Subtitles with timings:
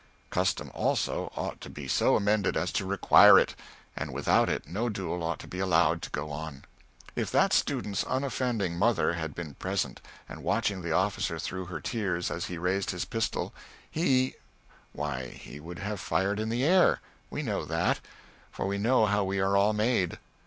[0.31, 3.53] Custom, also, ought to be so amended as to require it;
[3.95, 6.65] and without it no duel ought to be allowed to go on.
[7.15, 12.31] If that student's unoffending mother had been present and watching the officer through her tears
[12.31, 13.53] as he raised his pistol,
[13.91, 14.33] he
[14.91, 16.99] why, he would have fired in the air.
[17.29, 17.99] We know that.
[18.49, 20.17] For we know how we are all made.